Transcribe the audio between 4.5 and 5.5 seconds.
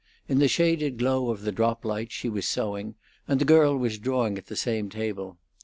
same table.